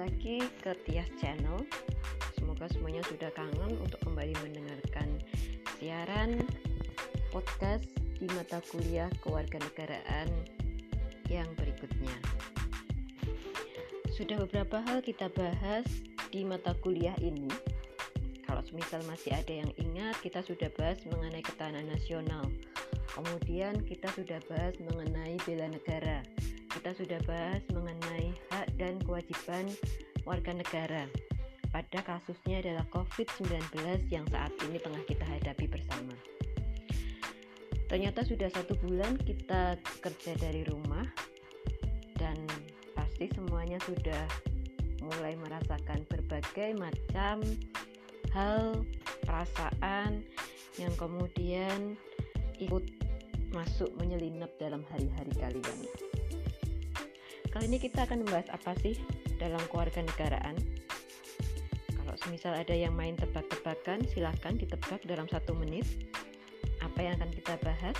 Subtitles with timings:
[0.00, 1.60] lagi ke Tias Channel.
[2.32, 5.20] Semoga semuanya sudah kangen untuk kembali mendengarkan
[5.76, 6.40] siaran
[7.28, 7.84] podcast
[8.16, 10.32] di mata kuliah kewarganegaraan
[11.28, 12.16] yang berikutnya.
[14.08, 15.84] Sudah beberapa hal kita bahas
[16.32, 17.52] di mata kuliah ini.
[18.48, 22.48] Kalau misal masih ada yang ingat, kita sudah bahas mengenai ketahanan nasional.
[23.12, 26.24] Kemudian kita sudah bahas mengenai bela negara
[26.80, 29.68] kita sudah bahas mengenai hak dan kewajiban
[30.24, 31.04] warga negara
[31.68, 33.52] pada kasusnya adalah COVID-19
[34.08, 36.16] yang saat ini tengah kita hadapi bersama.
[37.84, 41.04] Ternyata sudah satu bulan kita kerja dari rumah
[42.16, 42.48] dan
[42.96, 44.24] pasti semuanya sudah
[45.04, 47.44] mulai merasakan berbagai macam
[48.32, 48.88] hal,
[49.28, 50.24] perasaan
[50.80, 51.92] yang kemudian
[52.56, 52.88] ikut
[53.52, 56.09] masuk menyelinap dalam hari-hari kalian.
[57.50, 58.94] Kali ini kita akan membahas apa sih
[59.42, 60.54] dalam keluarga negaraan.
[61.98, 65.82] Kalau semisal ada yang main tebak-tebakan, silahkan ditebak dalam satu menit.
[66.78, 67.98] Apa yang akan kita bahas?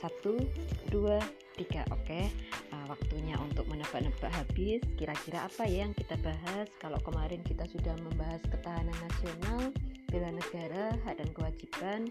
[0.00, 0.40] Satu,
[0.88, 1.20] dua,
[1.60, 1.84] tiga.
[1.92, 2.32] Oke,
[2.72, 4.80] nah, waktunya untuk menebak-nebak habis.
[4.96, 6.72] Kira-kira apa ya yang kita bahas?
[6.80, 9.60] Kalau kemarin kita sudah membahas ketahanan nasional,
[10.08, 12.08] bela negara, hak dan kewajiban,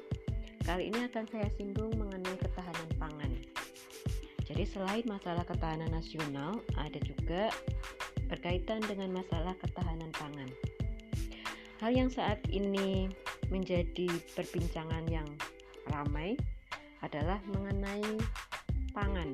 [0.65, 3.29] Kali ini akan saya singgung mengenai ketahanan pangan.
[4.49, 7.53] Jadi selain masalah ketahanan nasional, ada juga
[8.25, 10.49] berkaitan dengan masalah ketahanan pangan.
[11.85, 13.05] Hal yang saat ini
[13.53, 15.29] menjadi perbincangan yang
[15.93, 16.33] ramai
[17.05, 18.17] adalah mengenai
[18.89, 19.29] pangan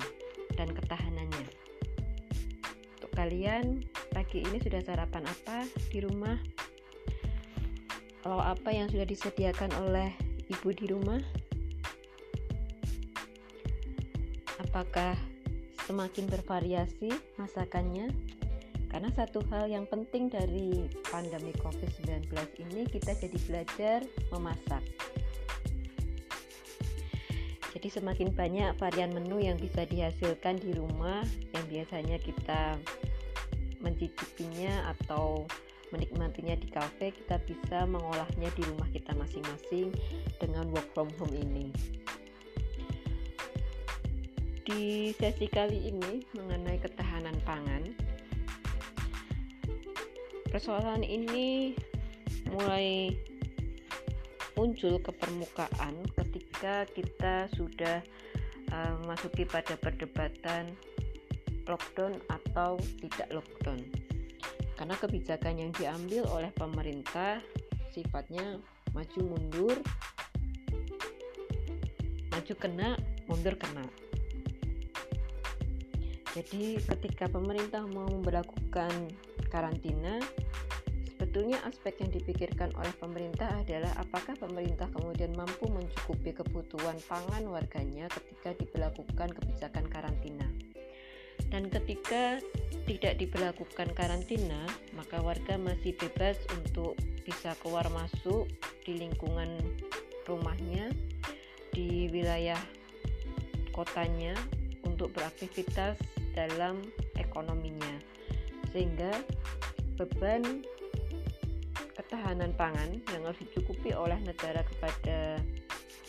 [0.59, 1.47] dan ketahanannya.
[2.99, 5.63] Untuk kalian, pagi ini sudah sarapan apa
[5.95, 6.35] di rumah?
[8.19, 10.11] Kalau apa yang sudah disediakan oleh
[10.51, 11.21] ibu di rumah?
[14.59, 15.15] Apakah
[15.87, 18.11] semakin bervariasi masakannya?
[18.91, 22.27] Karena satu hal yang penting dari pandemi COVID-19
[22.67, 23.99] ini kita jadi belajar
[24.35, 24.83] memasak.
[27.71, 31.23] Jadi semakin banyak varian menu yang bisa dihasilkan di rumah
[31.55, 32.75] yang biasanya kita
[33.79, 35.47] mencicipinya atau
[35.91, 39.91] menikmatinya di cafe, kita bisa mengolahnya di rumah kita masing-masing
[40.39, 41.71] dengan work from home ini.
[44.63, 47.83] Di sesi kali ini mengenai ketahanan pangan,
[50.51, 51.75] persoalan ini
[52.51, 53.11] mulai
[54.55, 58.03] muncul ke permukaan ketika kita sudah
[58.71, 58.95] uh,
[59.47, 60.75] pada perdebatan
[61.65, 64.00] lockdown atau tidak lockdown
[64.81, 67.37] karena kebijakan yang diambil oleh pemerintah
[67.93, 68.57] sifatnya
[68.97, 69.77] maju mundur
[72.33, 72.97] maju kena
[73.29, 73.85] mundur kena.
[76.33, 79.13] Jadi ketika pemerintah mau memperlakukan
[79.53, 80.17] karantina
[81.05, 88.09] sebetulnya aspek yang dipikirkan oleh pemerintah adalah apakah pemerintah kemudian mampu mencukupi kebutuhan pangan warganya
[88.09, 90.49] ketika diberlakukan kebijakan karantina
[91.51, 92.39] dan ketika
[92.87, 96.95] tidak diberlakukan karantina, maka warga masih bebas untuk
[97.27, 98.47] bisa keluar masuk
[98.87, 99.59] di lingkungan
[100.25, 100.89] rumahnya,
[101.75, 102.57] di wilayah
[103.75, 104.33] kotanya
[104.87, 105.99] untuk beraktivitas
[106.31, 106.81] dalam
[107.19, 107.99] ekonominya.
[108.71, 109.11] Sehingga
[109.99, 110.63] beban
[111.99, 115.37] ketahanan pangan yang harus dicukupi oleh negara kepada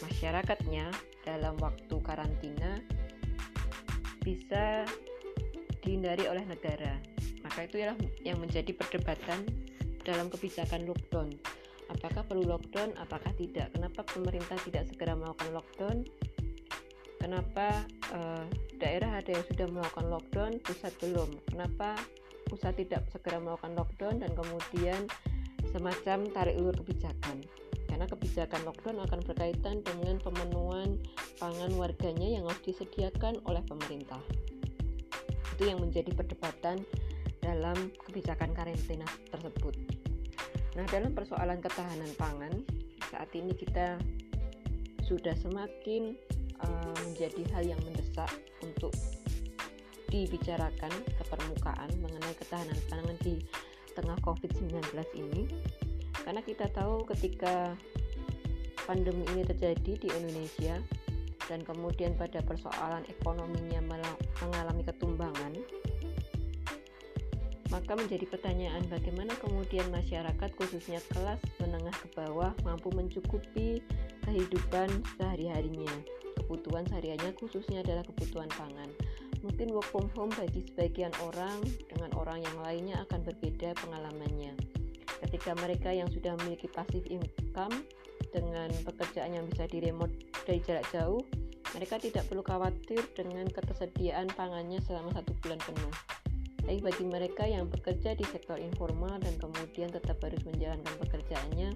[0.03, 0.91] masyarakatnya
[1.23, 2.83] dalam waktu karantina
[4.23, 4.87] bisa
[5.83, 6.97] dihindari oleh negara.
[7.43, 9.45] Maka itu ialah yang menjadi perdebatan
[10.07, 11.35] dalam kebijakan lockdown.
[11.91, 13.69] Apakah perlu lockdown, apakah tidak?
[13.75, 15.97] Kenapa pemerintah tidak segera melakukan lockdown?
[17.21, 18.47] Kenapa uh,
[18.83, 21.31] daerah ada yang sudah melakukan lockdown, pusat belum?
[21.53, 21.95] Kenapa
[22.51, 25.07] pusat tidak segera melakukan lockdown dan kemudian
[25.71, 27.45] semacam tarik ulur kebijakan?
[27.87, 30.99] Karena kebijakan lockdown akan berkaitan dengan pemenuhan
[31.39, 34.19] pangan warganya yang harus disediakan oleh pemerintah
[35.53, 36.83] itu yang menjadi perdebatan
[37.43, 37.77] dalam
[38.09, 39.75] kebijakan karantina tersebut.
[40.73, 42.65] Nah, dalam persoalan ketahanan pangan,
[43.13, 44.01] saat ini kita
[45.05, 46.17] sudah semakin
[46.65, 48.31] uh, menjadi hal yang mendesak
[48.65, 48.95] untuk
[50.09, 53.41] dibicarakan ke permukaan mengenai ketahanan pangan di
[53.93, 54.81] tengah COVID-19
[55.19, 55.49] ini.
[56.25, 57.77] Karena kita tahu ketika
[58.89, 60.81] pandemi ini terjadi di Indonesia,
[61.51, 63.83] dan kemudian pada persoalan ekonominya
[64.43, 65.53] mengalami ketumbangan,
[67.73, 73.81] maka menjadi pertanyaan bagaimana kemudian masyarakat khususnya kelas menengah ke bawah mampu mencukupi
[74.29, 75.91] kehidupan sehari-harinya,
[76.37, 78.93] kebutuhan sehariannya khususnya adalah kebutuhan pangan.
[79.41, 84.55] Mungkin work from home bagi sebagian orang dengan orang yang lainnya akan berbeda pengalamannya.
[85.25, 87.89] Ketika mereka yang sudah memiliki passive income
[88.33, 90.13] dengan pekerjaan yang bisa diremote
[90.49, 91.21] dari jarak jauh,
[91.77, 95.95] mereka tidak perlu khawatir dengan ketersediaan pangannya selama satu bulan penuh.
[96.63, 101.75] Tapi bagi mereka yang bekerja di sektor informal dan kemudian tetap harus menjalankan pekerjaannya,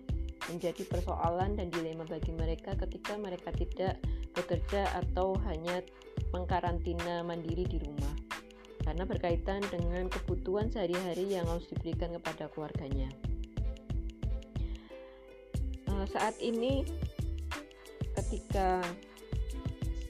[0.48, 3.98] menjadi persoalan dan dilema bagi mereka ketika mereka tidak
[4.32, 5.82] bekerja atau hanya
[6.30, 8.14] mengkarantina mandiri di rumah
[8.86, 13.10] karena berkaitan dengan kebutuhan sehari-hari yang harus diberikan kepada keluarganya.
[15.96, 16.84] Eh, saat ini,
[18.12, 18.84] ketika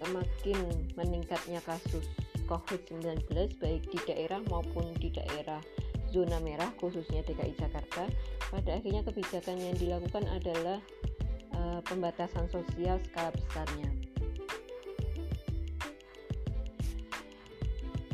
[0.03, 0.59] semakin
[0.99, 2.03] meningkatnya kasus
[2.51, 3.23] COVID-19
[3.63, 5.63] baik di daerah maupun di daerah
[6.11, 8.07] zona merah khususnya DKI Jakarta
[8.51, 10.79] pada akhirnya kebijakan yang dilakukan adalah
[11.55, 13.91] uh, pembatasan sosial skala besarnya.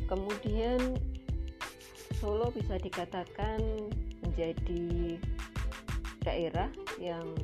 [0.09, 0.81] Kemudian
[2.23, 3.59] Solo bisa dikatakan
[4.23, 5.19] menjadi
[6.23, 7.35] daerah yang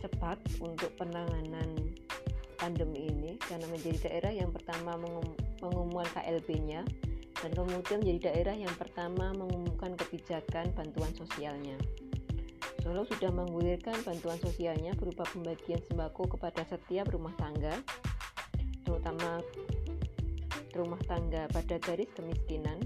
[0.00, 1.92] cepat untuk penanganan
[2.56, 5.26] pandemi ini karena menjadi daerah yang pertama mengum
[5.60, 6.84] mengumumkan KLB-nya
[7.40, 11.76] dan kemudian menjadi daerah yang pertama mengumumkan kebijakan bantuan sosialnya.
[12.80, 17.76] Solo sudah menggulirkan bantuan sosialnya berupa pembagian sembako kepada setiap rumah tangga,
[18.88, 19.44] terutama
[20.72, 22.80] rumah tangga pada garis kemiskinan,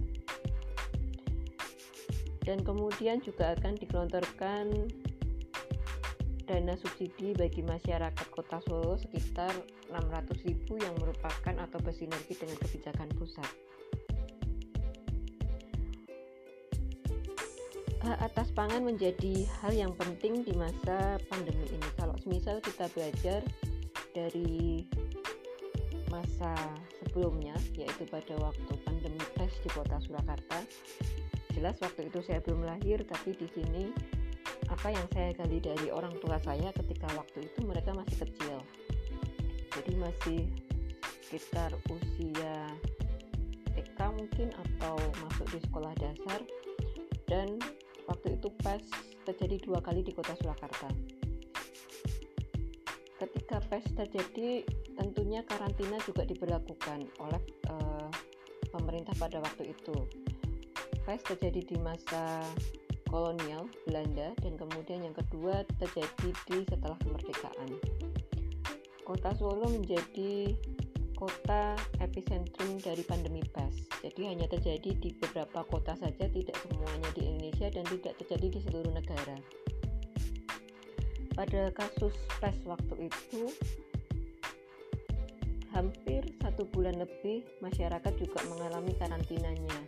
[2.44, 4.92] dan kemudian juga akan digelontorkan
[6.44, 9.50] dana subsidi bagi masyarakat kota Solo sekitar
[9.88, 13.50] 600.000 yang merupakan atau bersinergi dengan kebijakan pusat.
[18.04, 21.88] Hak atas pangan menjadi hal yang penting di masa pandemi ini.
[21.96, 23.40] Kalau misal kita belajar
[24.12, 24.84] dari
[26.12, 26.52] masa
[27.00, 30.60] sebelumnya, yaitu pada waktu pandemi tes di kota Surakarta,
[31.54, 33.94] jelas waktu itu saya belum lahir, tapi di sini
[34.66, 38.58] apa yang saya gali dari orang tua saya ketika waktu itu mereka masih kecil.
[39.74, 40.40] Jadi masih
[41.24, 42.70] sekitar usia
[43.74, 46.40] TK mungkin atau masuk di sekolah dasar.
[47.24, 47.58] Dan
[48.10, 48.82] waktu itu pas
[49.24, 50.90] terjadi dua kali di kota Surakarta.
[53.14, 54.66] Ketika PES terjadi
[55.00, 57.42] tentunya karantina juga diberlakukan oleh
[57.72, 58.10] uh,
[58.68, 59.96] pemerintah pada waktu itu
[61.04, 62.40] PES terjadi di masa
[63.12, 67.70] kolonial Belanda dan kemudian yang kedua terjadi di setelah kemerdekaan.
[69.04, 70.56] Kota Solo menjadi
[71.14, 73.86] kota epicentrum dari pandemi pes.
[74.00, 78.60] Jadi hanya terjadi di beberapa kota saja, tidak semuanya di Indonesia dan tidak terjadi di
[78.64, 79.36] seluruh negara.
[81.36, 83.52] Pada kasus pes waktu itu,
[85.70, 89.78] hampir satu bulan lebih masyarakat juga mengalami karantinanya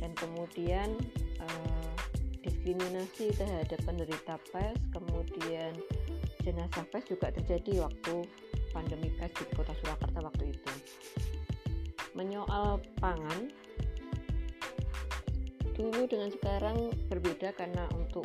[0.00, 0.96] dan kemudian
[1.44, 1.92] uh,
[2.40, 5.72] diskriminasi terhadap penderita PES, kemudian
[6.40, 8.24] jenazah PES juga terjadi waktu
[8.72, 10.72] pandemi PES di kota Surakarta waktu itu.
[12.16, 13.52] Menyoal pangan,
[15.76, 18.24] dulu dengan sekarang berbeda karena untuk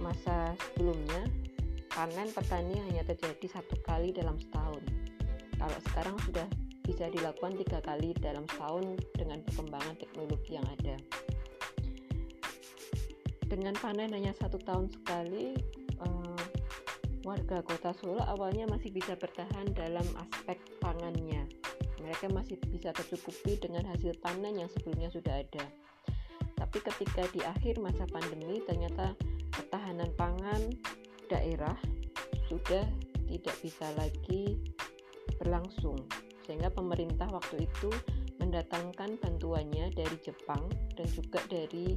[0.00, 1.28] masa sebelumnya
[1.92, 4.82] panen petani hanya terjadi satu kali dalam setahun.
[5.60, 6.48] Kalau sekarang sudah
[6.82, 10.96] bisa dilakukan tiga kali dalam setahun dengan perkembangan teknologi yang ada.
[13.46, 15.54] Dengan panen hanya satu tahun sekali
[16.00, 16.44] uh,
[17.22, 21.46] warga kota Solo awalnya masih bisa bertahan dalam aspek pangannya.
[22.02, 25.64] Mereka masih bisa tercukupi dengan hasil panen yang sebelumnya sudah ada.
[26.58, 29.14] Tapi ketika di akhir masa pandemi ternyata
[29.54, 30.72] ketahanan pangan
[31.28, 31.76] daerah
[32.48, 32.88] sudah
[33.28, 34.58] tidak bisa lagi
[35.38, 35.96] berlangsung
[36.46, 37.90] sehingga pemerintah waktu itu
[38.42, 40.66] mendatangkan bantuannya dari Jepang
[40.98, 41.94] dan juga dari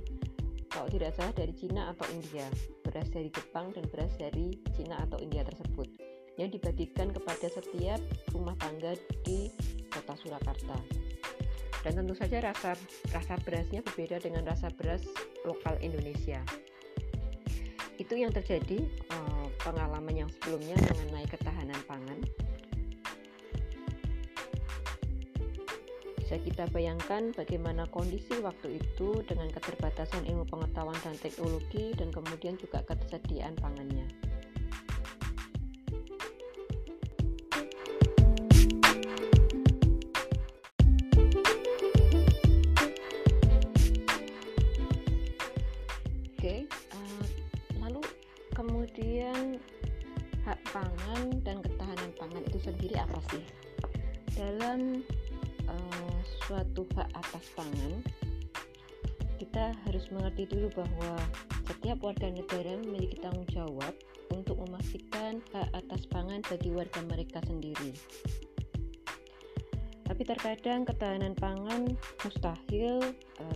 [0.70, 2.52] kalau tidak salah dari Cina atau India.
[2.84, 5.88] Beras dari Jepang dan beras dari Cina atau India tersebut.
[6.36, 8.00] Yang dibagikan kepada setiap
[8.36, 8.92] rumah tangga
[9.24, 9.48] di
[9.88, 10.76] kota Surakarta.
[11.80, 12.76] Dan tentu saja rasa
[13.16, 15.08] rasa berasnya berbeda dengan rasa beras
[15.48, 16.44] lokal Indonesia.
[17.96, 22.20] Itu yang terjadi eh, pengalaman yang sebelumnya mengenai ketahanan pangan
[26.26, 32.58] Bisa kita bayangkan bagaimana kondisi waktu itu dengan keterbatasan ilmu pengetahuan dan teknologi dan kemudian
[32.58, 34.25] juga ketersediaan pangannya.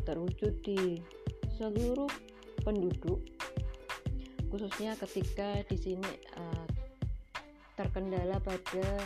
[0.10, 0.98] Terwujud di
[1.62, 2.10] seluruh
[2.66, 3.22] penduduk,
[4.50, 6.66] khususnya ketika di sini uh,
[7.78, 9.06] terkendala pada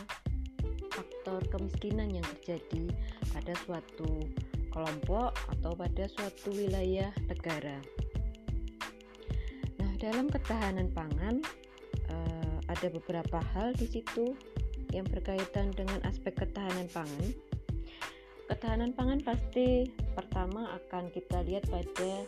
[0.96, 2.88] faktor kemiskinan yang terjadi
[3.36, 4.24] pada suatu
[4.72, 7.78] kelompok atau pada suatu wilayah negara.
[9.78, 11.44] Nah, dalam ketahanan pangan
[12.10, 14.34] uh, ada beberapa hal di situ
[14.96, 17.53] yang berkaitan dengan aspek ketahanan pangan.
[18.54, 22.22] Ketahanan pangan pasti pertama akan kita lihat pada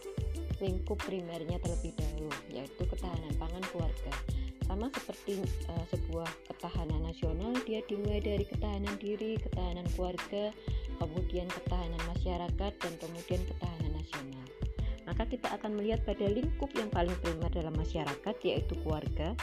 [0.58, 4.10] lingkup primernya terlebih dahulu, yaitu ketahanan pangan keluarga.
[4.66, 10.50] Sama seperti uh, sebuah ketahanan nasional, dia dimulai dari ketahanan diri, ketahanan keluarga,
[10.98, 14.46] kemudian ketahanan masyarakat, dan kemudian ketahanan nasional
[15.06, 19.38] maka kita akan melihat pada lingkup yang paling primer dalam masyarakat yaitu keluarga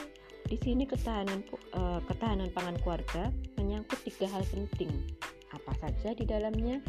[0.50, 1.40] di sini ketahanan
[1.72, 4.90] uh, ketahanan pangan keluarga menyangkut tiga hal penting.
[5.52, 6.80] Apa saja di dalamnya?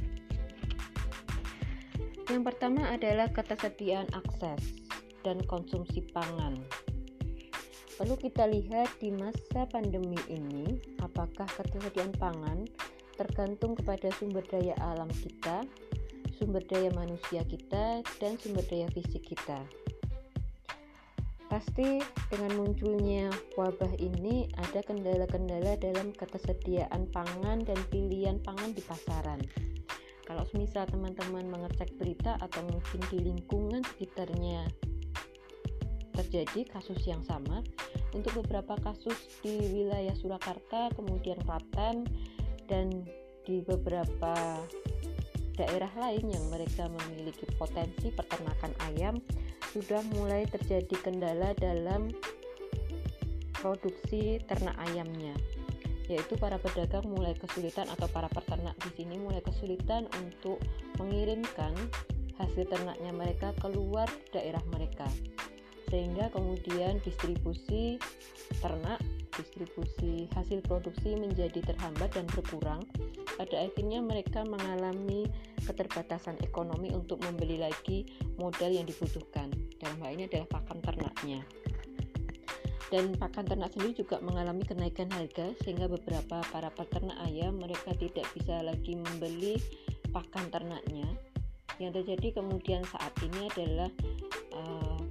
[2.32, 4.80] Yang pertama adalah ketersediaan akses
[5.28, 6.56] dan konsumsi pangan.
[7.94, 12.66] Perlu kita lihat di masa pandemi ini, apakah ketersediaan pangan
[13.14, 15.62] tergantung kepada sumber daya alam kita,
[16.40, 19.62] sumber daya manusia kita, dan sumber daya fisik kita.
[21.54, 22.02] Pasti
[22.34, 29.38] dengan munculnya wabah ini ada kendala-kendala dalam ketersediaan pangan dan pilihan pangan di pasaran.
[30.26, 34.66] Kalau misal teman-teman mengecek berita atau mungkin di lingkungan sekitarnya
[36.18, 37.62] terjadi kasus yang sama,
[38.18, 42.10] untuk beberapa kasus di wilayah Surakarta, kemudian Klaten,
[42.66, 43.06] dan
[43.46, 44.58] di beberapa
[45.54, 49.22] daerah lain yang mereka memiliki potensi peternakan ayam,
[49.74, 52.14] sudah mulai terjadi kendala dalam
[53.58, 55.34] produksi ternak ayamnya
[56.12, 60.60] yaitu para pedagang mulai kesulitan atau para peternak di sini mulai kesulitan untuk
[61.00, 61.72] mengirimkan
[62.36, 65.08] hasil ternaknya mereka keluar daerah mereka
[65.88, 68.02] sehingga kemudian distribusi
[68.60, 69.00] ternak
[69.36, 72.82] distribusi hasil produksi menjadi terhambat dan berkurang.
[73.34, 75.26] Pada akhirnya mereka mengalami
[75.66, 78.06] keterbatasan ekonomi untuk membeli lagi
[78.38, 79.50] modal yang dibutuhkan.
[79.82, 81.42] Dalam hal ini adalah pakan ternaknya.
[82.94, 88.30] Dan pakan ternak sendiri juga mengalami kenaikan harga sehingga beberapa para peternak ayam mereka tidak
[88.38, 89.58] bisa lagi membeli
[90.14, 91.10] pakan ternaknya.
[91.82, 93.90] Yang terjadi kemudian saat ini adalah
[94.54, 95.02] uh,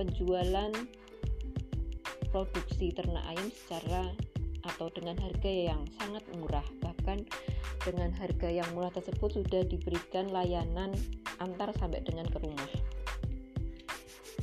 [0.00, 0.72] penjualan
[2.32, 4.08] produksi ternak ayam secara
[4.64, 7.22] atau dengan harga yang sangat murah bahkan
[7.82, 10.94] dengan harga yang murah tersebut sudah diberikan layanan
[11.42, 12.70] antar sampai dengan ke rumah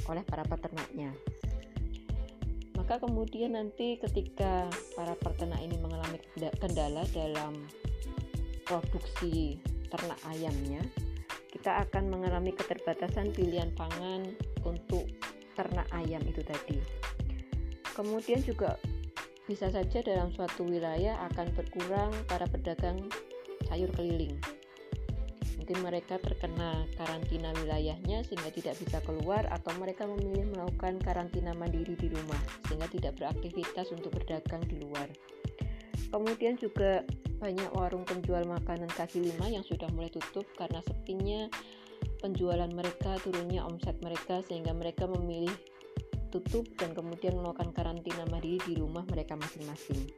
[0.09, 1.13] oleh para peternaknya.
[2.75, 4.65] Maka kemudian nanti ketika
[4.97, 6.17] para peternak ini mengalami
[6.57, 7.69] kendala dalam
[8.65, 9.61] produksi
[9.93, 10.81] ternak ayamnya,
[11.53, 14.33] kita akan mengalami keterbatasan pilihan pangan
[14.65, 15.05] untuk
[15.53, 16.81] ternak ayam itu tadi.
[17.97, 18.77] Kemudian juga
[19.49, 23.09] bisa saja dalam suatu wilayah akan berkurang para pedagang
[23.65, 24.37] sayur keliling
[25.69, 31.93] mungkin mereka terkena karantina wilayahnya sehingga tidak bisa keluar atau mereka memilih melakukan karantina mandiri
[31.93, 35.05] di rumah sehingga tidak beraktivitas untuk berdagang di luar.
[36.09, 37.05] Kemudian juga
[37.37, 41.45] banyak warung penjual makanan kaki lima yang sudah mulai tutup karena sepinya
[42.17, 45.53] penjualan mereka, turunnya omset mereka sehingga mereka memilih
[46.29, 50.09] tutup dan kemudian melakukan karantina mandiri di rumah mereka masing-masing.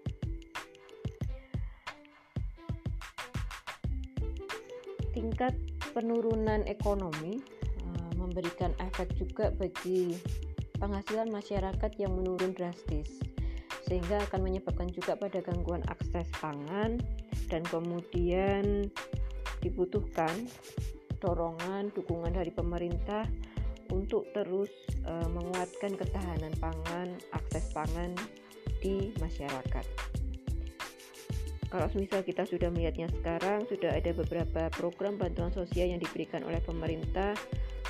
[5.12, 5.54] tingkat
[5.92, 7.44] penurunan ekonomi
[7.84, 10.16] uh, memberikan efek juga bagi
[10.80, 13.22] penghasilan masyarakat yang menurun drastis
[13.86, 16.98] sehingga akan menyebabkan juga pada gangguan akses pangan
[17.52, 18.88] dan kemudian
[19.60, 20.48] dibutuhkan
[21.20, 23.28] dorongan dukungan dari pemerintah
[23.92, 24.72] untuk terus
[25.06, 28.16] uh, menguatkan ketahanan pangan, akses pangan
[28.82, 29.86] di masyarakat
[31.72, 36.60] kalau misal kita sudah melihatnya sekarang sudah ada beberapa program bantuan sosial yang diberikan oleh
[36.60, 37.32] pemerintah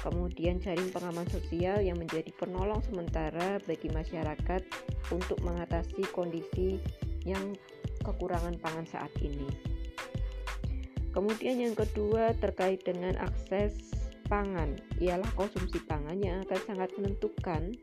[0.06, 4.62] kemudian jaring pengaman sosial yang menjadi penolong sementara bagi masyarakat
[5.10, 6.78] untuk mengatasi kondisi
[7.26, 7.58] yang
[8.02, 9.46] kekurangan pangan saat ini.
[11.14, 13.94] Kemudian yang kedua terkait dengan akses
[14.32, 17.76] pangan, ialah konsumsi pangan yang akan sangat menentukan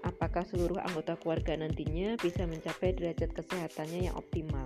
[0.00, 4.64] apakah seluruh anggota keluarga nantinya bisa mencapai derajat kesehatannya yang optimal.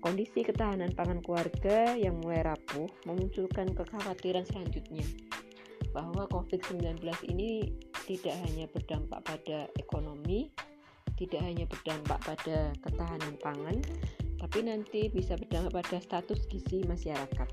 [0.00, 5.04] Kondisi ketahanan pangan keluarga yang mulai rapuh memunculkan kekhawatiran selanjutnya
[5.92, 7.76] bahwa COVID-19 ini
[8.08, 10.48] tidak hanya berdampak pada ekonomi,
[11.20, 13.76] tidak hanya berdampak pada ketahanan pangan,
[14.40, 17.46] tapi nanti bisa berdampak pada status gizi masyarakat.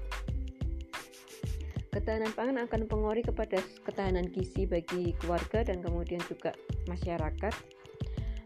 [1.99, 6.55] Ketahanan pangan akan mempengaruhi kepada ketahanan gizi bagi keluarga dan kemudian juga
[6.87, 7.51] masyarakat.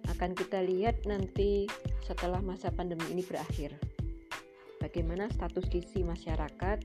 [0.09, 1.69] Akan kita lihat nanti
[2.01, 3.77] setelah masa pandemi ini berakhir.
[4.81, 6.81] Bagaimana status gizi masyarakat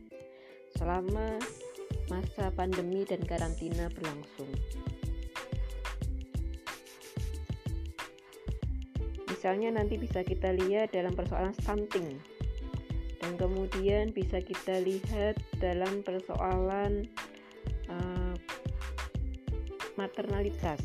[0.77, 1.41] selama
[2.13, 4.53] masa pandemi dan karantina berlangsung.
[9.25, 12.38] Misalnya nanti bisa kita lihat dalam persoalan stunting
[13.19, 17.07] dan kemudian bisa kita lihat dalam persoalan
[17.91, 18.35] uh,
[19.99, 20.79] maternalitas,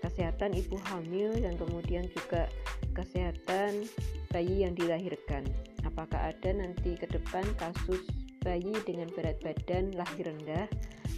[0.00, 2.48] kesehatan ibu hamil dan kemudian juga
[2.96, 3.84] kesehatan
[4.32, 5.44] bayi yang dilahirkan.
[5.84, 8.08] Apakah ada nanti ke depan kasus
[8.40, 10.64] bayi dengan berat badan lahir rendah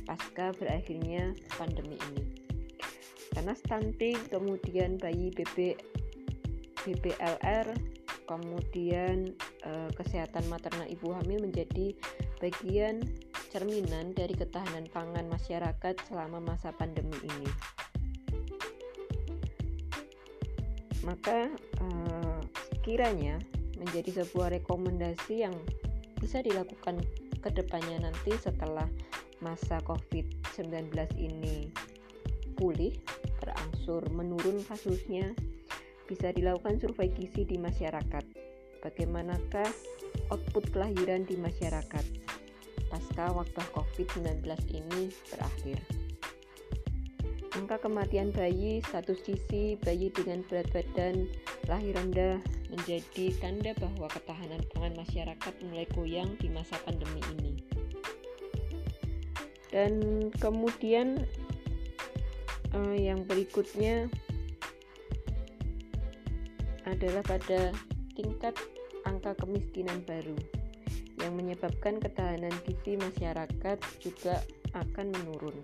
[0.03, 2.25] pasca berakhirnya pandemi ini?
[3.33, 5.79] Karena stunting, kemudian bayi BB
[6.83, 7.71] BPLR
[8.27, 9.35] kemudian
[9.67, 11.95] eh, kesehatan maternal ibu hamil menjadi
[12.39, 13.03] bagian
[13.53, 17.51] cerminan dari ketahanan pangan masyarakat selama masa pandemi ini.
[21.03, 21.51] Maka
[21.83, 22.41] eh,
[22.87, 23.39] kiranya
[23.79, 25.55] menjadi sebuah rekomendasi yang
[26.23, 27.03] bisa dilakukan
[27.43, 28.87] ke depannya nanti setelah
[29.43, 31.67] masa COVID-19 ini
[32.55, 32.95] pulih,
[33.43, 35.35] berangsur menurun kasusnya,
[36.07, 38.42] bisa dilakukan survei gizi di masyarakat.
[38.83, 39.71] Bagaimanakah
[40.35, 42.03] output kelahiran di masyarakat
[42.91, 44.43] pasca wabah COVID-19
[44.75, 45.79] ini berakhir?
[47.55, 51.31] Angka kematian bayi, status gizi bayi dengan berat badan
[51.71, 52.43] lahir rendah
[52.73, 57.53] menjadi tanda bahwa ketahanan pangan masyarakat mulai goyang di masa pandemi ini.
[59.71, 61.23] Dan kemudian
[62.75, 64.11] eh, yang berikutnya
[66.89, 67.71] adalah pada
[68.17, 68.57] tingkat
[69.23, 70.35] angka kemiskinan baru
[71.23, 74.43] yang menyebabkan ketahanan gizi masyarakat juga
[74.75, 75.55] akan menurun.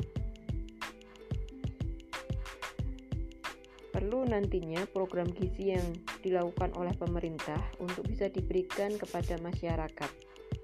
[3.90, 5.82] Perlu nantinya program gizi yang
[6.22, 10.10] dilakukan oleh pemerintah untuk bisa diberikan kepada masyarakat,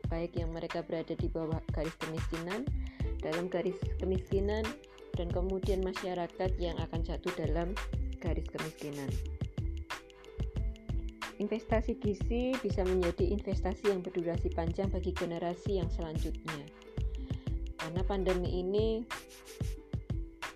[0.06, 2.62] baik yang mereka berada di bawah garis kemiskinan,
[3.18, 4.62] dalam garis kemiskinan,
[5.18, 7.74] dan kemudian masyarakat yang akan jatuh dalam
[8.22, 9.33] garis kemiskinan.
[11.42, 16.62] Investasi gizi bisa menjadi investasi yang berdurasi panjang bagi generasi yang selanjutnya.
[17.74, 19.02] Karena pandemi ini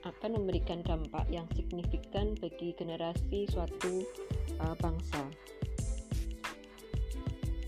[0.07, 4.07] akan memberikan dampak yang signifikan bagi generasi suatu
[4.63, 5.27] uh, bangsa.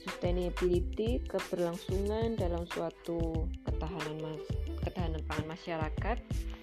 [0.00, 4.44] Sustainability, keberlangsungan dalam suatu ketahanan mas
[4.80, 6.18] ketahanan pangan masyarakat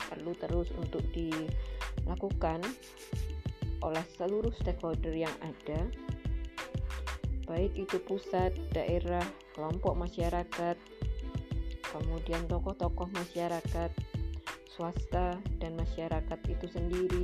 [0.10, 2.64] perlu terus untuk dilakukan
[3.86, 5.86] oleh seluruh stakeholder yang ada
[7.48, 9.24] baik itu pusat, daerah,
[9.56, 10.76] kelompok masyarakat,
[11.96, 13.92] kemudian tokoh-tokoh masyarakat,
[14.68, 17.24] swasta, dan masyarakat itu sendiri,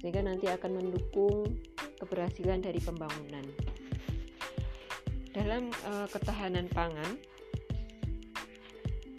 [0.00, 1.52] sehingga nanti akan mendukung
[2.00, 3.44] keberhasilan dari pembangunan.
[5.36, 7.20] Dalam uh, ketahanan pangan,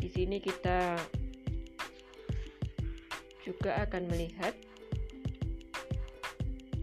[0.01, 0.97] di sini kita
[3.45, 4.57] juga akan melihat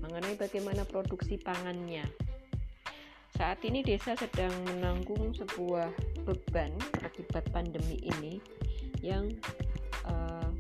[0.03, 2.03] mengenai bagaimana produksi pangannya
[3.41, 5.89] saat ini desa sedang menanggung sebuah
[6.29, 8.37] beban akibat pandemi ini
[9.01, 9.33] yang
[10.05, 10.53] uh,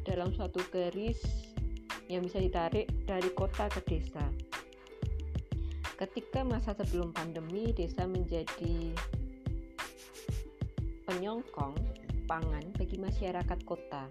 [0.00, 1.20] dalam suatu garis
[2.08, 4.24] yang bisa ditarik dari kota ke desa.
[6.00, 8.96] Ketika masa sebelum pandemi, desa menjadi
[11.04, 11.76] penyongkong
[12.24, 14.08] pangan bagi masyarakat kota.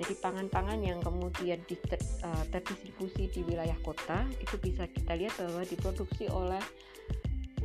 [0.00, 5.60] Jadi pangan-pangan yang kemudian diter, uh, terdistribusi di wilayah kota itu bisa kita lihat bahwa
[5.60, 6.64] diproduksi oleh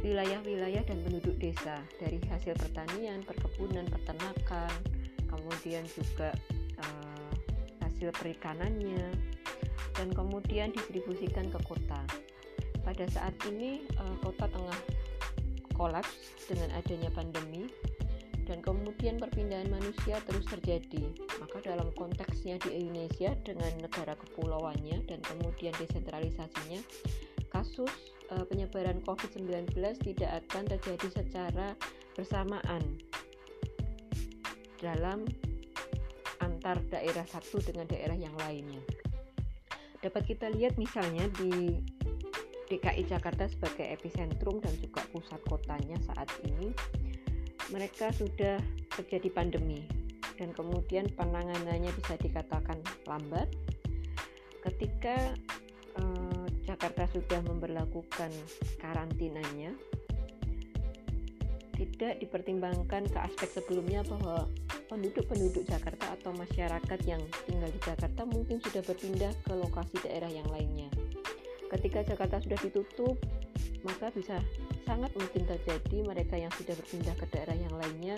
[0.03, 4.67] wilayah-wilayah dan penduduk desa dari hasil pertanian, perkebunan, peternakan,
[5.31, 6.35] kemudian juga
[6.83, 7.31] uh,
[7.87, 9.15] hasil perikanannya
[9.95, 12.03] dan kemudian distribusikan ke kota.
[12.83, 14.79] Pada saat ini uh, kota tengah
[15.71, 17.71] kolaps dengan adanya pandemi
[18.45, 21.09] dan kemudian perpindahan manusia terus terjadi.
[21.55, 26.83] Maka dalam konteksnya di Indonesia dengan negara kepulauannya dan kemudian desentralisasinya,
[27.47, 27.87] kasus
[28.27, 29.71] e, penyebaran COVID-19
[30.03, 31.71] tidak akan terjadi secara
[32.11, 32.99] bersamaan
[34.83, 35.23] dalam
[36.43, 38.83] antar daerah satu dengan daerah yang lainnya.
[40.03, 41.79] Dapat kita lihat misalnya di
[42.67, 46.75] DKI Jakarta sebagai epicentrum dan juga pusat kotanya saat ini
[47.71, 48.59] mereka sudah
[48.91, 50.04] terjadi pandemi
[50.35, 53.47] dan kemudian penanganannya bisa dikatakan lambat
[54.63, 55.35] ketika
[55.99, 58.31] eh, Jakarta sudah memperlakukan
[58.81, 59.71] karantinanya
[61.75, 64.47] tidak dipertimbangkan ke aspek sebelumnya bahwa
[64.87, 70.47] penduduk-penduduk Jakarta atau masyarakat yang tinggal di Jakarta mungkin sudah berpindah ke lokasi daerah yang
[70.47, 70.87] lainnya.
[71.67, 73.19] Ketika Jakarta sudah ditutup,
[73.83, 74.39] maka bisa
[74.87, 78.17] sangat mungkin terjadi mereka yang sudah berpindah ke daerah yang lainnya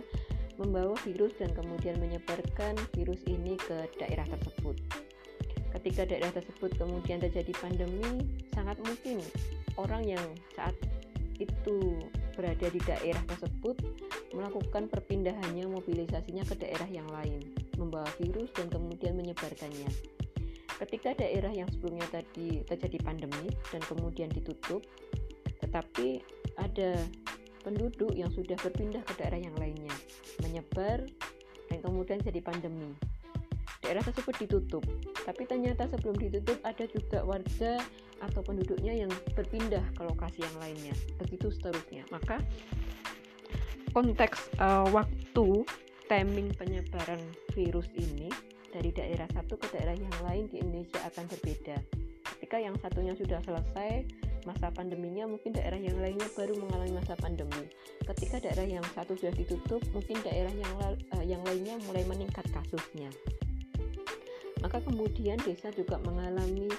[0.58, 4.78] membawa virus dan kemudian menyebarkan virus ini ke daerah tersebut.
[5.78, 9.22] Ketika daerah tersebut kemudian terjadi pandemi, sangat mungkin
[9.78, 10.26] orang yang
[10.58, 10.74] saat
[11.38, 12.02] itu
[12.34, 13.78] berada di daerah tersebut
[14.34, 17.42] melakukan perpindahannya mobilisasinya ke daerah yang lain
[17.78, 19.90] membawa virus dan kemudian menyebarkannya
[20.78, 24.86] ketika daerah yang sebelumnya tadi terjadi pandemi dan kemudian ditutup
[25.66, 26.22] tetapi
[26.62, 27.02] ada
[27.66, 29.87] penduduk yang sudah berpindah ke daerah yang lainnya
[30.58, 31.06] menyebar
[31.70, 32.98] dan kemudian jadi pandemi.
[33.86, 34.82] Daerah tersebut ditutup
[35.22, 37.78] tapi ternyata sebelum ditutup ada juga warga
[38.26, 40.98] atau penduduknya yang berpindah ke lokasi yang lainnya.
[41.22, 42.10] Begitu seterusnya.
[42.10, 42.42] Maka
[43.94, 45.62] konteks uh, waktu
[46.10, 47.22] timing penyebaran
[47.54, 48.34] virus ini
[48.74, 51.78] dari daerah satu ke daerah yang lain di Indonesia akan berbeda.
[52.34, 54.10] Ketika yang satunya sudah selesai
[54.48, 57.68] masa pandeminya mungkin daerah yang lainnya baru mengalami masa pandemi.
[58.08, 63.12] Ketika daerah yang satu sudah ditutup mungkin daerah yang uh, yang lainnya mulai meningkat kasusnya.
[64.64, 66.72] Maka kemudian desa juga mengalami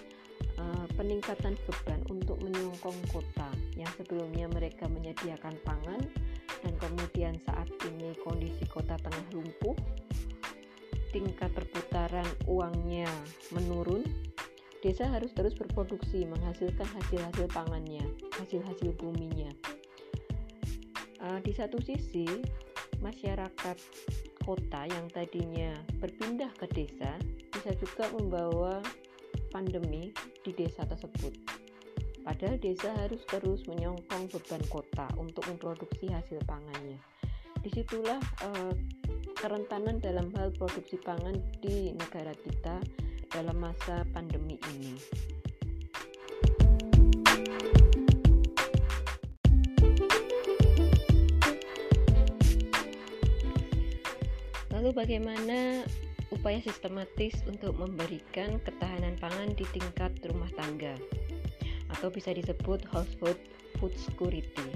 [0.57, 6.01] uh, peningkatan beban untuk menyongkong kota yang sebelumnya mereka menyediakan pangan
[6.65, 9.77] dan kemudian saat ini kondisi kota tengah lumpuh
[11.15, 13.09] tingkat perputaran uangnya
[13.55, 14.05] menurun
[14.85, 18.05] desa harus terus berproduksi menghasilkan hasil-hasil pangannya
[18.38, 19.51] hasil-hasil buminya
[21.23, 22.27] uh, di satu sisi
[23.03, 23.77] masyarakat
[24.43, 27.14] kota yang tadinya berpindah ke desa
[27.53, 28.81] bisa juga membawa
[29.51, 30.12] pandemi
[30.45, 31.35] di desa tersebut.
[32.25, 37.01] Padahal desa harus terus menyongkong beban kota untuk memproduksi hasil pangannya.
[37.64, 38.75] Di situlah eh,
[39.37, 42.77] kerentanan dalam hal produksi pangan di negara kita
[43.33, 44.95] dalam masa pandemi ini.
[54.73, 55.83] Lalu bagaimana
[56.31, 60.95] upaya sistematis untuk memberikan ketahanan pangan di tingkat rumah tangga
[61.99, 63.37] atau bisa disebut household
[63.83, 64.71] food security.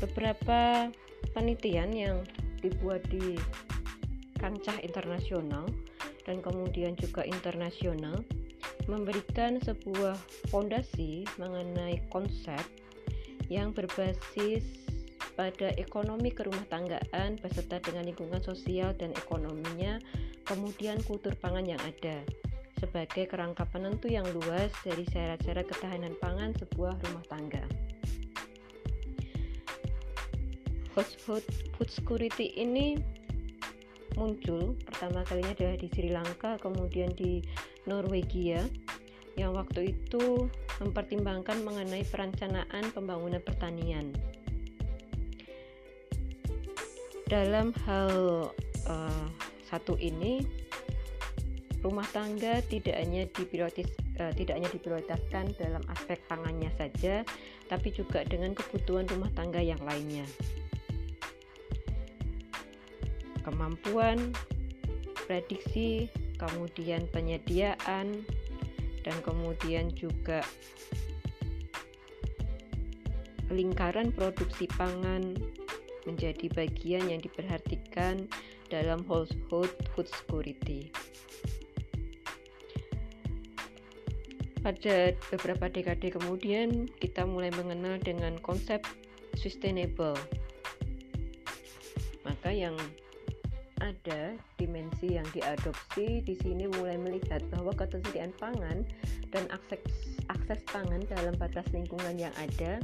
[0.00, 0.88] Beberapa
[1.36, 2.16] penelitian yang
[2.64, 3.36] dibuat di
[4.40, 5.68] kancah internasional
[6.32, 8.24] dan kemudian juga internasional
[8.88, 10.16] memberikan sebuah
[10.48, 12.64] fondasi mengenai konsep
[13.52, 14.64] yang berbasis
[15.36, 20.00] pada ekonomi kerumah tanggaan beserta dengan lingkungan sosial dan ekonominya,
[20.48, 22.24] kemudian kultur pangan yang ada
[22.80, 27.62] sebagai kerangka penentu yang luas dari syarat-syarat ketahanan pangan sebuah rumah tangga.
[30.96, 31.44] Household
[31.76, 33.00] food security ini
[34.22, 34.78] muncul.
[34.86, 37.42] Pertama kalinya adalah di Sri Lanka, kemudian di
[37.90, 38.62] Norwegia
[39.34, 40.46] yang waktu itu
[40.78, 44.14] mempertimbangkan mengenai perencanaan pembangunan pertanian.
[47.26, 48.12] Dalam hal
[48.86, 49.26] uh,
[49.66, 50.44] satu ini
[51.82, 53.88] rumah tangga tidak hanya diprioritas
[54.22, 57.26] uh, tidak hanya diprioritaskan dalam aspek pangannya saja
[57.66, 60.22] tapi juga dengan kebutuhan rumah tangga yang lainnya
[63.42, 64.34] kemampuan
[65.26, 68.26] prediksi kemudian penyediaan
[69.02, 70.42] dan kemudian juga
[73.52, 75.36] lingkaran produksi pangan
[76.08, 78.26] menjadi bagian yang diperhatikan
[78.72, 80.88] dalam household food security.
[84.62, 88.78] Pada beberapa dekade kemudian, kita mulai mengenal dengan konsep
[89.34, 90.14] sustainable.
[92.22, 92.78] Maka yang
[93.82, 98.86] ada dimensi yang diadopsi di sini mulai melihat bahwa ketersediaan pangan
[99.34, 99.82] dan akses
[100.30, 102.78] akses pangan dalam batas lingkungan yang ada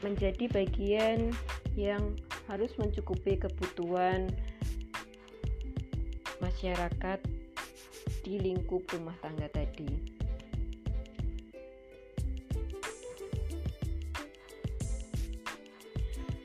[0.00, 1.36] menjadi bagian
[1.76, 2.16] yang
[2.48, 4.32] harus mencukupi kebutuhan
[6.40, 7.20] masyarakat
[8.22, 10.18] di lingkup rumah tangga tadi.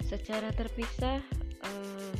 [0.05, 1.17] Secara terpisah,
[1.65, 2.13] eh,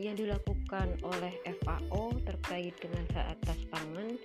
[0.00, 4.16] yang dilakukan oleh FAO terkait dengan hak atas pangan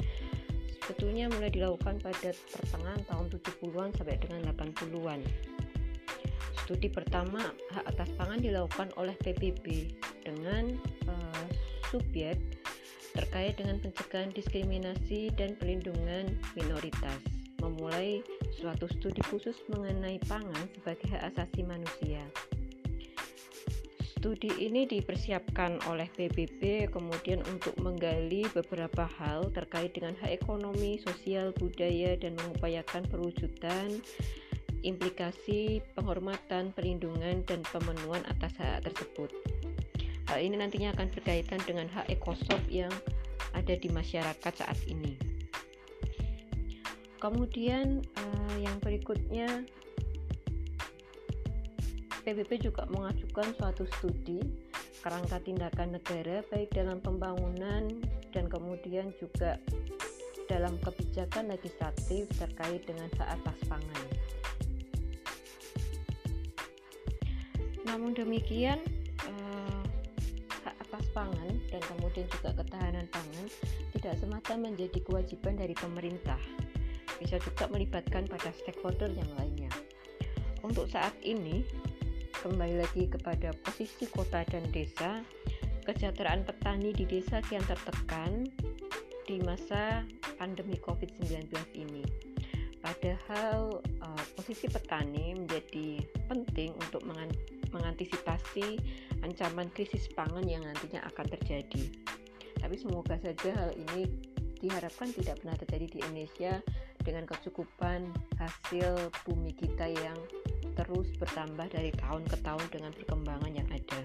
[0.86, 5.20] sebetulnya mulai dilakukan pada pertengahan tahun 70-an sampai dengan 80-an.
[6.64, 7.42] Studi pertama
[7.76, 10.78] hak atas pangan dilakukan oleh PBB dengan
[11.10, 11.46] uh,
[11.90, 12.38] subjek
[13.18, 17.20] terkait dengan pencegahan diskriminasi dan pelindungan minoritas
[17.64, 18.22] memulai
[18.54, 22.22] suatu studi khusus mengenai pangan sebagai hak asasi manusia.
[24.26, 31.54] Studi ini dipersiapkan oleh PBB kemudian untuk menggali beberapa hal terkait dengan hak ekonomi, sosial,
[31.54, 34.02] budaya, dan mengupayakan perwujudan
[34.82, 39.30] implikasi penghormatan, perlindungan, dan pemenuhan atas hak tersebut.
[40.26, 42.90] Hal ini nantinya akan berkaitan dengan hak ekosop yang
[43.54, 45.22] ada di masyarakat saat ini.
[47.22, 49.70] Kemudian uh, yang berikutnya
[52.26, 54.42] PBB juga mengajukan suatu studi
[55.06, 57.86] kerangka tindakan negara baik dalam pembangunan
[58.34, 59.62] dan kemudian juga
[60.50, 64.06] dalam kebijakan legislatif terkait dengan hak atas pangan.
[67.86, 68.82] Namun demikian,
[69.30, 69.84] eh,
[70.66, 73.46] hak atas pangan dan kemudian juga ketahanan pangan
[73.94, 76.42] tidak semata menjadi kewajiban dari pemerintah.
[77.22, 79.70] Bisa juga melibatkan pada stakeholder yang lainnya.
[80.66, 81.62] Untuk saat ini,
[82.46, 85.26] kembali lagi kepada posisi kota dan desa,
[85.82, 88.46] kesejahteraan petani di desa kian tertekan
[89.26, 90.06] di masa
[90.38, 92.06] pandemi COVID-19 ini.
[92.86, 97.02] Padahal uh, posisi petani menjadi penting untuk
[97.74, 98.78] mengantisipasi
[99.26, 101.98] ancaman krisis pangan yang nantinya akan terjadi.
[102.62, 104.06] Tapi semoga saja hal ini
[104.62, 106.62] diharapkan tidak pernah terjadi di Indonesia
[107.02, 108.06] dengan kecukupan
[108.38, 110.18] hasil bumi kita yang
[110.76, 114.02] terus bertambah dari tahun ke tahun dengan perkembangan yang ada.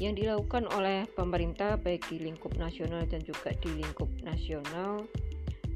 [0.00, 5.04] Yang dilakukan oleh pemerintah baik di lingkup nasional dan juga di lingkup nasional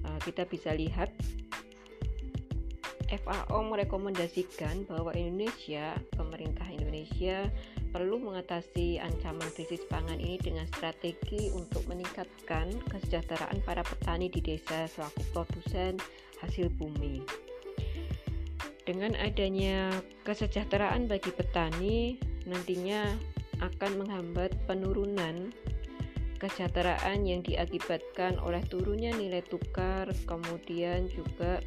[0.07, 1.13] uh, kita bisa lihat
[3.07, 7.47] FAO merekomendasikan bahwa Indonesia, pemerintah Indonesia
[7.95, 14.91] perlu mengatasi ancaman krisis pangan ini dengan strategi untuk meningkatkan kesejahteraan para petani di desa
[14.91, 15.97] selaku produsen
[16.43, 17.46] hasil bumi.
[18.87, 19.91] Dengan adanya
[20.23, 23.19] kesejahteraan bagi petani, nantinya
[23.59, 25.51] akan menghambat penurunan
[26.39, 31.59] kesejahteraan yang diakibatkan oleh turunnya nilai tukar, kemudian juga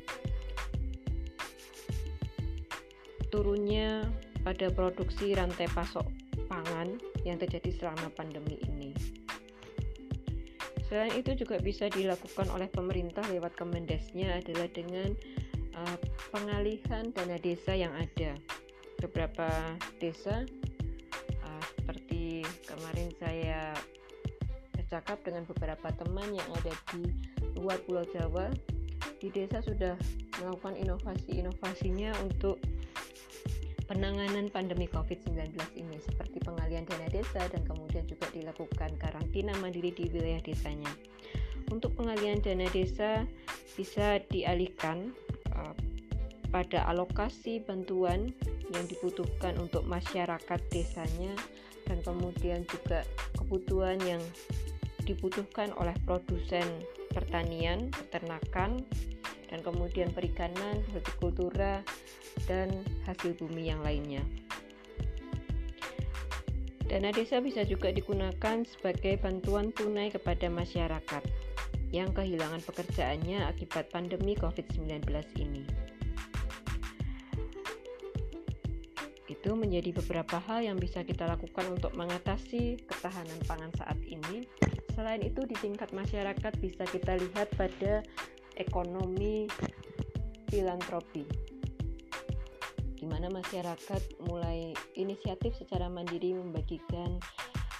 [3.27, 4.07] turunnya
[4.47, 6.07] pada produksi rantai pasok
[6.47, 6.95] pangan
[7.27, 8.95] yang terjadi selama pandemi ini.
[10.89, 15.13] Selain itu juga bisa dilakukan oleh pemerintah lewat Kemendesnya adalah dengan
[15.79, 15.97] uh,
[16.31, 18.35] pengalihan dana desa yang ada.
[18.99, 19.47] Beberapa
[20.03, 20.43] desa
[21.43, 23.71] uh, seperti kemarin saya
[24.75, 27.03] bercakap dengan beberapa teman yang ada di
[27.55, 28.51] luar Pulau Jawa,
[29.23, 29.95] di desa sudah
[30.39, 32.59] melakukan inovasi-inovasinya untuk
[33.89, 40.05] penanganan pandemi COVID-19 ini seperti pengalian dana desa dan kemudian juga dilakukan karantina mandiri di
[40.13, 40.91] wilayah desanya.
[41.69, 43.25] Untuk pengalian dana desa
[43.77, 45.13] bisa dialihkan
[46.49, 48.33] pada alokasi bantuan
[48.73, 51.33] yang dibutuhkan untuk masyarakat desanya
[51.85, 53.05] dan kemudian juga
[53.37, 54.21] kebutuhan yang
[55.05, 56.65] dibutuhkan oleh produsen
[57.09, 58.85] pertanian, peternakan,
[59.49, 61.81] dan kemudian perikanan, hortikultura,
[62.45, 62.69] dan
[63.09, 64.21] hasil bumi yang lainnya.
[66.85, 71.21] Dana desa bisa juga digunakan sebagai bantuan tunai kepada masyarakat
[71.89, 75.05] yang kehilangan pekerjaannya akibat pandemi COVID-19
[75.41, 75.89] ini.
[79.29, 84.43] itu menjadi beberapa hal yang bisa kita lakukan untuk mengatasi ketahanan pangan saat ini.
[84.97, 88.03] Selain itu, di tingkat masyarakat bisa kita lihat pada
[88.59, 89.47] ekonomi
[90.51, 91.23] filantropi,
[92.99, 97.21] di mana masyarakat mulai inisiatif secara mandiri membagikan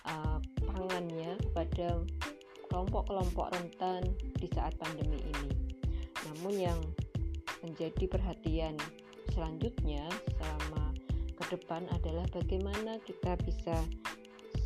[0.07, 2.07] uh, pangannya kepada
[2.69, 4.05] kelompok-kelompok rentan
[4.37, 5.51] di saat pandemi ini.
[6.29, 6.79] Namun yang
[7.65, 8.79] menjadi perhatian
[9.33, 10.07] selanjutnya
[10.39, 10.89] selama
[11.49, 13.75] depan adalah bagaimana kita bisa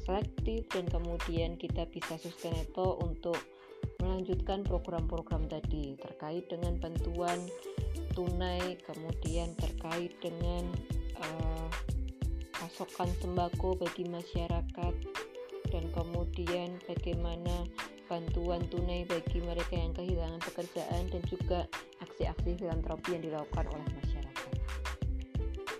[0.04, 3.40] selektif dan kemudian kita bisa sustainable untuk
[4.04, 7.40] melanjutkan program-program tadi terkait dengan bantuan
[8.12, 10.68] tunai kemudian terkait dengan
[11.24, 11.68] uh,
[12.52, 14.96] pasokan sembako bagi masyarakat
[15.72, 17.64] dan kemudian bagaimana
[18.14, 21.66] bantuan tunai bagi mereka yang kehilangan pekerjaan dan juga
[22.06, 24.54] aksi-aksi filantropi yang dilakukan oleh masyarakat.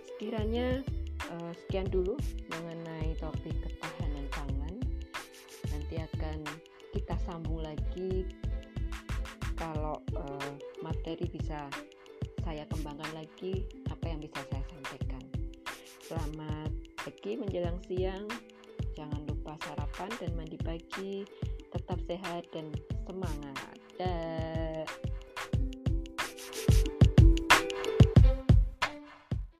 [0.02, 0.82] Sekiranya
[1.30, 2.18] uh, sekian dulu
[2.50, 4.74] mengenai topik ketahanan pangan.
[5.70, 6.42] nanti akan
[6.90, 8.26] kita sambung lagi
[9.54, 11.70] kalau uh, materi bisa
[12.42, 13.62] saya kembangkan lagi
[13.94, 15.22] apa yang bisa saya sampaikan
[16.02, 18.26] selamat pagi menjelang siang
[18.98, 21.22] jangan lupa sarapan dan mandi pagi
[21.74, 22.70] tetap sehat dan
[23.04, 23.76] semangat.
[23.98, 24.63] dan